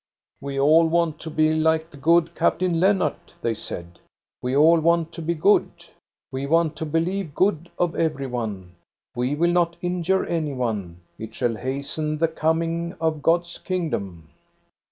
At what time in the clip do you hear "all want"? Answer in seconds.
0.59-1.19, 4.57-5.11